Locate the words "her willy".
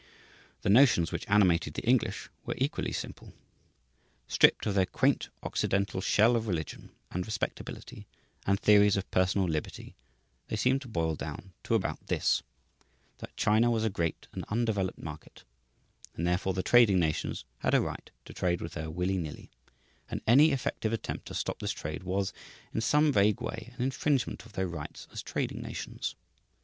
18.73-19.19